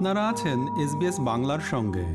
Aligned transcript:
আপনারা 0.00 0.28
আছেন 0.28 0.58
এসবিএস 0.84 1.16
বাংলার 1.30 1.62
সঙ্গে। 1.72 2.06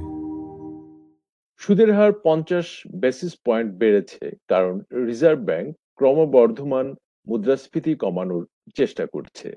সুদের 1.61 1.89
হার 1.93 2.11
পঞ্চাশ 2.23 2.67
বেসিস 3.01 3.33
পয়েন্ট 3.45 3.69
বেড়েছে, 3.81 4.25
কারণ 4.47 4.75
রিজার্ভ 5.07 5.39
ব্যাংক 5.49 5.67
ক্রমবর্ধমান 5.97 6.87
মুদ্রাস্ফীতি 7.27 7.95
কমানোর 7.95 8.43
চেষ্টা 8.75 9.05
করছে। 9.05 9.49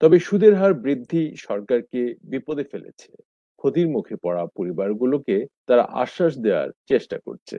তবে 0.00 0.16
সুদের 0.18 0.54
হার 0.54 0.74
বৃদ্ধি 0.74 1.22
সরকারকে 1.46 2.02
বিপদে 2.22 2.64
ফেলেছে। 2.64 3.12
ক্ষতির 3.58 3.88
মুখে 3.88 4.14
পড়া 4.24 4.46
পরিবারগুলোকে 4.56 5.36
তারা 5.68 5.84
আশ্বাস 6.02 6.32
দেওয়ার 6.44 6.68
চেষ্টা 6.88 7.16
করছে। 7.26 7.58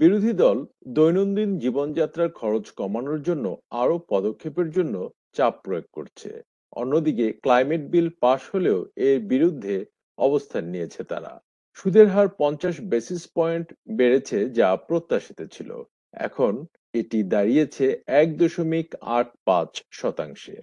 বিরোধী 0.00 0.32
দল 0.32 0.58
দৈনন্দিন 0.88 1.50
জীবনযাত্রার 1.58 2.30
খরচ 2.30 2.64
কমানোর 2.70 3.20
জন্য 3.22 3.46
আরও 3.82 3.96
পদক্ষেপের 4.08 4.68
জন্য 4.70 4.94
চাপ 5.32 5.54
প্রয়োগ 5.64 5.86
করছে। 5.92 6.30
অন্যদিকে 6.72 7.26
ক্লাইমেট 7.32 7.82
বিল 7.90 8.08
পাশ 8.20 8.40
হলেও 8.54 8.78
এর 8.96 9.18
বিরুদ্ধে 9.32 9.76
অবস্থান 10.18 10.64
নিয়েছে 10.64 11.02
তারা। 11.04 11.32
সুদের 11.74 12.06
হার 12.08 12.28
পঞ্চাশ 12.38 12.76
বেসিস 12.80 13.22
পয়েন্ট 13.34 13.66
বেড়েছে 13.90 14.38
যা 14.58 14.68
প্রত্যাশিত 14.88 15.40
ছিল। 15.54 15.70
এখন 16.12 16.54
এটি 16.94 17.18
দাঁড়িয়েছে 17.22 17.86
এক 18.20 18.28
দশমিক 18.38 18.88
আট 19.16 19.28
পাঁচ 19.44 19.70
শতাংশে। 19.92 20.56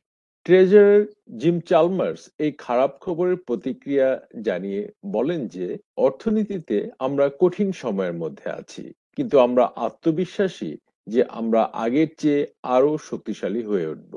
ট্রেজারার 0.45 1.01
জিম 1.37 1.57
চালমার্স 1.59 2.21
এই 2.39 2.51
খারাপ 2.57 2.91
খবরের 2.99 3.37
প্রতিক্রিয়া 3.47 4.09
জানিয়ে 4.41 4.81
বলেন 5.11 5.41
যে, 5.47 5.67
অর্থনীতিতে 5.97 6.77
আমরা 6.99 7.25
কঠিন 7.39 7.69
সময়ের 7.83 8.13
মধ্যে 8.13 8.49
আছি। 8.61 8.85
কিন্তু 9.17 9.35
আমরা 9.47 9.63
আত্মবিশ্বাসী 9.87 10.71
যে 11.07 11.21
আমরা 11.39 11.61
আগের 11.85 12.09
চেয়ে 12.21 12.41
আরও 12.75 12.91
শক্তিশালী 13.09 13.61
হয়ে 13.69 13.87
উঠব 13.93 14.13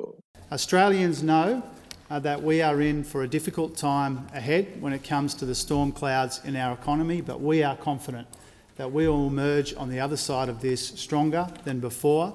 Australians 0.56 1.18
know 1.30 1.48
uh, 2.10 2.20
that 2.20 2.38
we 2.48 2.56
are 2.68 2.78
in 2.90 2.98
for 3.10 3.20
a 3.28 3.30
difficult 3.36 3.72
time 3.90 4.14
ahead 4.40 4.64
when 4.82 4.92
it 4.98 5.02
comes 5.12 5.30
to 5.40 5.44
the 5.50 5.56
storm 5.64 5.88
clouds 6.00 6.34
in 6.48 6.54
our 6.56 6.72
economy, 6.80 7.18
but 7.20 7.38
we 7.50 7.56
are 7.68 7.76
confident 7.90 8.26
that 8.78 8.88
we 8.96 9.02
will 9.10 9.26
emerge 9.34 9.74
on 9.82 9.86
the 9.92 10.00
other 10.06 10.20
side 10.28 10.48
of 10.48 10.58
this 10.60 10.80
stronger 11.04 11.44
than 11.66 11.76
before. 11.88 12.26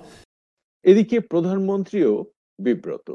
এদিকে 0.86 1.18
প্রধানমন্ত্রীও 1.32 2.14
বিব্রত 2.60 3.08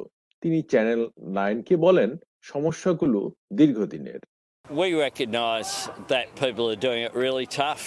তিনি 0.43 0.59
channel 0.73 1.01
নাইনকে 1.39 1.75
বলেন 1.87 2.11
সমস্যাগুলো 2.51 3.21
দীর্ঘদিনের 3.59 4.21
We 4.65 4.89
recognise 5.09 5.73
that 6.13 6.27
people 6.45 6.67
are 6.73 6.81
doing 6.89 7.03
it 7.07 7.13
really 7.25 7.49
tough 7.63 7.85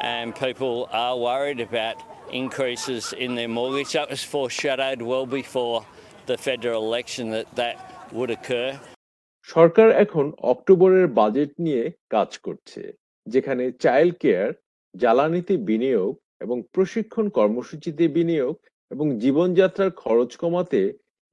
and 0.00 0.34
people 0.34 0.88
are 0.92 1.16
worried 1.18 1.60
about 1.60 1.96
increases 2.32 3.12
in 3.14 3.34
their 3.34 3.48
mortgage. 3.48 3.92
That 3.92 4.10
was 4.10 4.24
foreshadowed 4.24 5.02
well 5.02 5.26
before 5.26 5.84
the 6.26 6.36
federal 6.38 6.82
election 6.84 7.30
that 7.30 7.46
that 7.56 7.76
would 8.12 8.30
occur. 8.30 8.68
সরকার 9.48 9.88
এখন 10.04 10.26
অক্টোবরের 10.52 11.06
budget 11.18 11.52
নিয়ে 11.64 11.84
কাজ 12.10 12.30
করছে 12.38 12.82
যেখানে 13.26 13.64
child 13.84 14.14
care 14.22 14.50
জ্বালানিতে 14.94 15.54
বিনিয়োগ 15.70 16.12
এবং 16.40 16.56
প্রশিক্ষণ 16.74 17.26
কর্মসূচিতে 17.38 18.04
বিনিয়োগ 18.16 18.56
এবং 18.90 19.06
জীবনযাত্রার 19.22 19.90
খরচ 20.02 20.30
কমাতে 20.42 20.80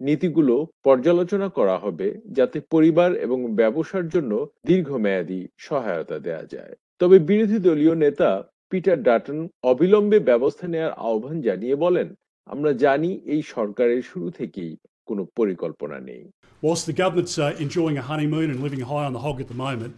নীতিগুলো 0.01 0.55
পর্যালোচনা 0.85 1.47
করা 1.57 1.75
হবে 1.83 2.07
যাতে 2.37 2.57
পরিবার 2.73 3.09
এবং 3.25 3.39
ব্যবসার 3.59 4.05
জন্য 4.13 4.31
দীর্ঘমেয়াদী 4.69 5.41
সহায়তা 5.67 6.17
দেওয়া 6.27 6.45
যায় 6.53 6.73
তবে 7.01 7.17
বিরোধী 7.29 7.57
দলীয় 7.67 7.95
নেতা 8.05 8.29
পিটার 8.71 8.97
ডাটন 9.07 9.39
অবিলম্বে 9.71 10.19
ব্যবস্থা 10.29 10.65
নেওয়ার 10.73 10.93
আহ্বান 11.07 11.37
জানিয়ে 11.47 11.75
বলেন 11.85 12.07
আমরা 12.47 12.71
জানি 12.85 13.11
এই 13.33 13.41
সরকারের 13.55 14.01
শুরু 14.11 14.27
থেকেই 14.39 14.71
কোনো 15.07 15.23
পরিকল্পনা 15.39 15.97
নেই 16.09 16.23
Whilst 16.63 16.85
the 16.91 16.97
government's 17.03 17.37
uh, 17.39 17.65
enjoying 17.65 17.97
a 18.03 18.05
honeymoon 18.11 18.47
and 18.51 18.59
living 18.67 18.83
high 18.91 19.05
on 19.09 19.13
the 19.17 19.23
hog 19.25 19.37
at 19.43 19.47
the 19.47 19.59
moment, 19.67 19.93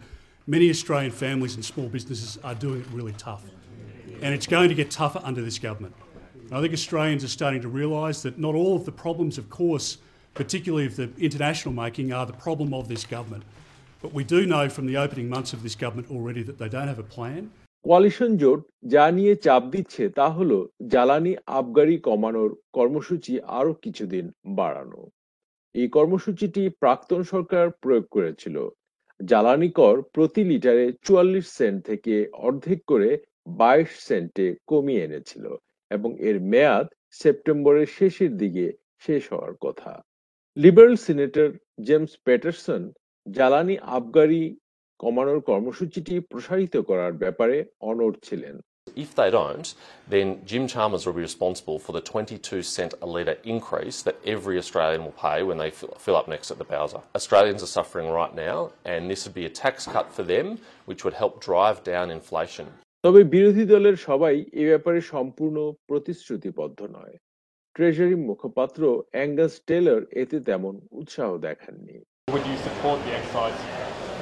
many 0.46 0.66
Australian 0.70 1.12
families 1.24 1.54
and 1.56 1.64
small 1.64 1.88
businesses 1.88 2.30
are 2.46 2.54
doing 2.54 2.78
it 2.82 2.88
really 2.98 3.16
tough. 3.18 3.42
And 4.22 4.30
it's 4.36 4.46
going 4.46 4.68
to 4.68 4.74
get 4.74 4.88
tougher 4.90 5.20
under 5.24 5.42
this 5.42 5.58
government. 5.58 5.94
I 6.52 6.60
think 6.60 6.74
Australians 6.74 7.24
are 7.24 7.28
starting 7.28 7.62
to 7.62 7.68
realise 7.70 8.20
that 8.22 8.38
not 8.38 8.54
all 8.54 8.76
of 8.76 8.84
the 8.84 8.92
problems, 8.94 9.38
of 9.38 9.48
course, 9.48 9.96
particularly 10.36 10.84
of 10.84 10.96
the 10.96 11.08
international 11.18 11.72
making, 11.74 12.12
are 12.12 12.26
the 12.26 12.34
problem 12.34 12.74
of 12.74 12.88
this 12.88 13.04
government. 13.06 13.44
But 14.02 14.12
we 14.12 14.22
do 14.24 14.44
know 14.44 14.68
from 14.68 14.84
the 14.84 14.98
opening 14.98 15.30
months 15.30 15.54
of 15.54 15.62
this 15.62 15.74
government 15.74 16.10
already 16.10 16.42
that 16.42 16.58
they 16.58 16.68
don't 16.68 16.88
have 16.88 16.98
a 16.98 17.10
plan. 17.16 17.42
Coalition 17.84 18.30
জোট 18.42 18.60
যা 18.94 19.04
নিয়ে 19.18 19.34
চাপ 19.44 19.62
দিচ্ছে 19.74 20.02
তা 20.18 20.26
হলো 20.36 20.58
জ্বালানি 20.92 21.32
আবগারি 21.58 21.96
কমানোর 22.08 22.50
কর্মসূচি 22.76 23.32
আরও 23.58 23.72
কিছুদিন 23.84 24.24
বাড়ানো 24.58 25.00
এই 25.74 25.88
কর্মসূচিটি 25.96 26.62
প্রাক্তন 26.82 27.20
সরকার 27.32 27.64
প্রয়োগ 27.82 28.04
করেছিল 28.14 28.56
জ্বালানি 29.20 29.70
কর 29.78 29.94
প্রতি 30.14 30.42
লিটারে 30.50 30.86
চুয়াল্লিশ 31.06 31.46
সেন্ট 31.58 31.78
থেকে 31.88 32.14
অর্ধেক 32.46 32.80
করে 32.90 33.10
বাইশ 33.60 33.90
সেন্টে 34.08 34.46
কমিয়ে 34.70 35.04
এনেছিল 35.06 35.44
এবং 35.91 36.09
এর 36.29 36.37
মেয়াদ 36.51 36.87
সেপ্টেম্বরের 37.21 37.89
শেষের 37.97 38.31
দিকে 38.41 38.65
শেষ 39.05 39.21
হওয়ার 39.31 39.53
কথা 39.65 39.93
লিবারেল 40.57 40.95
সিনেটর 41.05 41.49
জেমস 41.87 42.13
প্যাটারসন 42.25 42.81
জ্বালানি 43.25 43.75
আবগারি 43.97 44.43
কমানোর 44.99 45.39
কর্মসূচিটি 45.49 46.15
প্রসারিত 46.31 46.75
করার 46.89 47.13
ব্যাপারে 47.23 47.57
অনড় 47.89 48.17
ছিলেন 48.27 48.57
If 49.05 49.09
they 49.15 49.29
don't, 49.29 49.67
then 50.07 50.27
Jim 50.45 50.65
Chalmers 50.67 51.05
will 51.05 51.13
be 51.13 51.21
responsible 51.21 51.77
for 51.77 51.91
the 51.91 52.01
22 52.01 52.63
cent 52.63 52.93
a 53.01 53.05
litre 53.05 53.37
increase 53.43 54.01
that 54.01 54.17
every 54.25 54.57
Australian 54.57 55.03
will 55.03 55.11
pay 55.11 55.43
when 55.43 55.57
they 55.57 55.71
fill, 55.71 55.93
fill 55.99 56.15
up 56.15 56.27
next 56.27 56.51
at 56.51 56.57
the 56.57 56.63
Bowser. 56.63 57.01
Australians 57.13 57.61
are 57.61 57.67
suffering 57.67 58.07
right 58.09 58.33
now, 58.33 58.71
and 58.85 59.01
this 59.09 59.25
would 59.25 59.33
be 59.33 59.45
a 59.45 59.49
tax 59.49 59.75
cut 59.85 60.07
for 60.13 60.23
them, 60.23 60.57
which 60.85 61.03
would 61.03 61.13
help 61.13 61.33
drive 61.49 61.83
down 61.83 62.09
inflation. 62.09 62.67
তবে 63.04 63.20
বিরোধী 63.34 63.64
দলের 63.72 63.96
সবাই 64.08 64.36
এ 64.60 64.64
ব্যাপারে 64.70 65.00
সম্পূর্ণ 65.12 65.56
প্রতিশ্রুতিবদ্ধ 65.88 66.80
নয় 66.96 67.14
treasury 67.76 68.16
মুখপাত্র 68.28 68.82
Angus 69.14 69.54
Taylor 69.68 70.00
এতে 70.22 70.36
তেমন 70.48 70.74
উৎসাহ 71.00 71.30
দেখাননি 71.46 71.96
Would 72.28 72.46
you 72.52 72.58
support 72.68 72.98
the 73.06 73.12
excise 73.20 73.60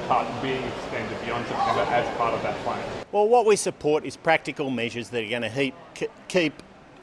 cut 0.07 0.27
being 0.43 0.63
extended 0.71 1.17
beyond 1.25 1.43
September 1.51 1.85
as 1.99 2.07
part 2.19 2.33
of 2.37 2.41
that 2.47 2.57
plan? 2.63 2.83
Well, 3.15 3.27
what 3.35 3.43
we 3.51 3.55
support 3.69 4.01
is 4.09 4.13
practical 4.29 4.67
measures 4.81 5.07
that 5.11 5.21
are 5.25 5.33
going 5.35 5.47
to 5.49 5.53
heap, 5.57 5.75
keep 6.35 6.53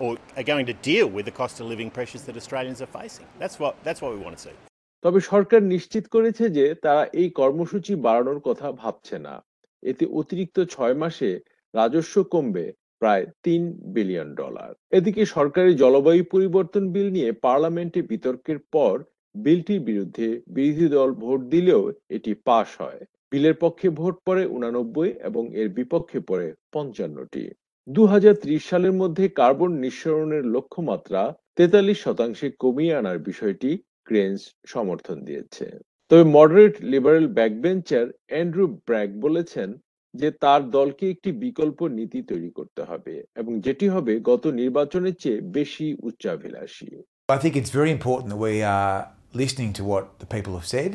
or 0.00 0.10
are 0.38 0.48
going 0.52 0.66
to 0.72 0.76
deal 0.90 1.06
with 1.16 1.24
the 1.24 1.36
cost 1.40 1.54
of 1.60 1.64
living 1.72 1.90
pressures 1.90 2.22
that 2.26 2.34
Australians 2.42 2.78
are 2.84 2.92
facing. 3.00 3.28
That's 3.42 3.56
what, 3.62 3.72
that's 3.86 4.00
what 4.02 4.10
we 4.14 4.20
want 4.26 4.34
to 4.38 4.42
see. 4.46 4.56
তবে 5.04 5.20
সরকার 5.32 5.60
নিশ্চিত 5.74 6.04
করেছে 6.14 6.44
যে 6.58 6.66
তারা 6.84 7.02
এই 7.20 7.28
কর্মসূচি 7.40 7.92
বাড়ানোর 8.06 8.40
কথা 8.48 8.68
ভাবছে 8.82 9.16
না 9.26 9.34
এতে 9.82 10.04
অতিরিক্ত 10.20 10.56
ছয় 10.74 10.96
মাসে 11.02 11.30
রাজস্ব 11.74 12.14
কমবে 12.32 12.66
প্রায় 13.02 13.24
তিন 13.44 13.62
বিলিয়ন 13.94 14.28
ডলার। 14.34 14.70
এদিকে 14.98 15.22
সরকারি 15.26 15.70
জলবায়ু 15.74 16.22
পরিবর্তন 16.34 16.84
বিল 16.94 17.08
নিয়ে 17.16 17.30
পার্লামেন্টে 17.44 18.00
বিতর্কের 18.02 18.58
পর 18.74 18.94
বিলটির 19.34 19.80
বিরুদ্ধে 19.80 20.28
বিরোধী 20.56 20.88
দল 20.88 21.10
ভোট 21.22 21.40
দিলেও 21.54 21.82
এটি 22.16 22.32
পাশ 22.48 22.68
হয়। 22.80 23.00
বিলের 23.32 23.56
পক্ষে 23.62 23.88
ভোট 23.90 24.14
পড়ে 24.26 24.44
উনানব্বই 24.56 25.10
এবং 25.28 25.42
এর 25.60 25.68
বিপক্ষে 25.68 26.18
পড়ে 26.20 26.48
পঞ্চান্নটি। 26.74 27.44
দু 27.88 28.02
হাজার 28.06 28.34
ত্রিশ 28.42 28.62
সালের 28.70 28.94
মধ্যে 29.02 29.24
কার্বন 29.40 29.72
নিঃসরণের 29.84 30.44
লক্ষ্যমাত্রা 30.54 31.22
তেতাল্লিশ 31.56 31.98
শতাংশে 32.04 32.48
কমিয়ে 32.62 32.96
আনার 33.00 33.18
বিষয়টি 33.18 33.70
গ্রেন্স 34.08 34.40
সমর্থন 34.66 35.16
দিয়েছে। 35.24 35.66
তবে 36.10 36.24
moderate 36.36 36.74
liberal 36.92 37.26
backbencher 37.38 38.06
Andrew 38.30 38.64
Bragg 38.86 39.10
বলেছেন 39.24 39.68
যে 40.13 40.29
তার 40.43 40.61
দলকে 40.79 41.05
একটি 41.13 41.29
বিকল্প 41.45 41.79
নীতি 41.97 42.19
তৈরি 42.31 42.51
করতে 42.57 42.81
হবে 42.89 43.15
এবং 43.41 43.53
যেটি 43.65 43.87
হবে 43.95 44.13
গত 44.31 44.43
নির্বাচনের 44.61 45.15
চেয়ে 45.21 45.39
বেশি 45.57 45.87
উচ্চাভিলাষী 46.07 46.91
I 47.35 47.37
think 47.43 47.55
it's 47.59 47.73
very 47.81 47.91
important 47.97 48.27
that 48.33 48.41
we 48.51 48.57
are 48.77 48.97
listening 49.41 49.71
to 49.79 49.83
what 49.91 50.03
the 50.21 50.29
people 50.35 50.53
have 50.59 50.69
said 50.77 50.91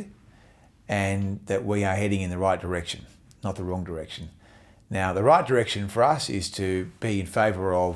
and 1.06 1.20
that 1.50 1.64
we 1.72 1.78
are 1.88 1.96
heading 2.02 2.22
in 2.26 2.30
the 2.34 2.38
right 2.48 2.60
direction, 2.66 3.00
not 3.44 3.54
the 3.56 3.66
wrong 3.68 3.84
direction. 3.90 4.24
Now, 4.90 5.08
the 5.18 5.22
right 5.22 5.46
direction 5.46 5.82
for 5.88 6.02
us 6.14 6.30
is 6.30 6.46
to 6.52 6.68
be 7.00 7.12
in 7.22 7.26
favour 7.26 7.68
of 7.86 7.92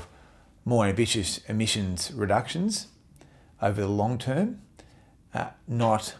more 0.64 0.84
ambitious 0.92 1.30
emissions 1.48 1.98
reductions 2.24 2.72
over 3.60 3.80
the 3.80 3.88
long 4.02 4.18
term, 4.18 4.60
uh, 5.34 5.50
not 5.66 6.14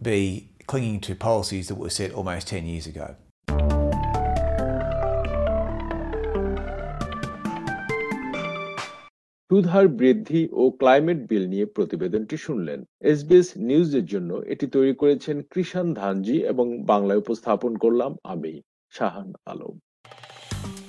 be 0.00 0.50
clinging 0.66 1.00
to 1.00 1.14
policies 1.14 1.68
that 1.68 1.76
were 1.76 1.90
set 1.90 2.12
almost 2.12 2.48
10 2.48 2.66
years 2.66 2.86
ago. 2.86 3.16
সুদহার 9.51 9.87
বৃদ্ধি 9.87 10.49
ও 10.51 10.69
climate 10.69 11.29
বিল 11.29 11.47
নিয়ে 11.47 11.65
প্রতিবেদনটি 11.65 12.37
শুনলেন। 12.37 12.83
SBS 13.01 13.51
নিউজের 13.57 14.05
জন্য 14.05 14.33
এটি 14.33 14.67
তৈরি 14.67 14.95
করেছেন 14.95 15.41
কৃষান 15.51 15.93
ধানজি 15.93 16.37
এবং 16.45 16.83
বাংলায় 16.83 17.19
উপস্থাপন 17.19 17.75
করলাম 17.75 18.15
আমি, 18.23 18.61
শাহান 18.91 19.33
আলম। 19.45 19.79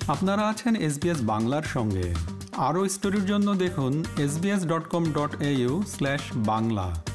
আপনারা 0.07 0.41
আছেন 0.41 0.75
এসবিএস 0.75 1.17
বাংলার 1.21 1.63
সঙ্গে। 1.63 2.15
আরও 2.53 2.87
স্টোরির 2.87 3.25
জন্য 3.25 3.55
দেখুন 3.55 4.03
SBS 4.17 4.67
dot 4.67 4.87
com 4.87 5.03
dot 5.03 5.35
Bangla. 6.35 7.05